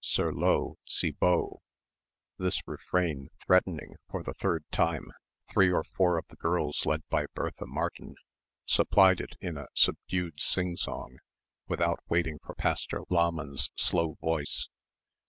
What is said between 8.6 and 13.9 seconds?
supplied it in a subdued singsong without waiting for Pastor Lahmann's